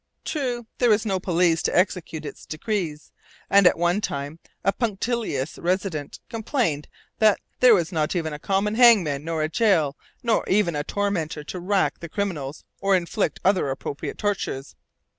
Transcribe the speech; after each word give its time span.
True, 0.25 0.65
there 0.79 0.89
was 0.89 1.05
no 1.05 1.19
police 1.19 1.61
to 1.61 1.77
execute 1.77 2.25
its 2.25 2.47
decrees; 2.47 3.11
and 3.51 3.67
at 3.67 3.77
one 3.77 4.01
time 4.01 4.39
a 4.63 4.73
punctilious 4.73 5.59
resident 5.59 6.19
complained 6.27 6.87
that 7.19 7.39
'there 7.59 7.75
was 7.75 7.91
not 7.91 8.15
even 8.15 8.33
a 8.33 8.39
common 8.39 8.73
hangman, 8.73 9.23
nor 9.23 9.43
a 9.43 9.47
jail, 9.47 9.95
nor 10.23 10.43
even 10.49 10.75
a 10.75 10.83
tormentor 10.83 11.43
to 11.43 11.59
rack 11.59 11.99
the 11.99 12.09
criminals 12.09 12.63
or 12.79 12.95
inflict 12.95 13.39
other 13.45 13.69
appropriate 13.69 14.17
tortures.' 14.17 14.75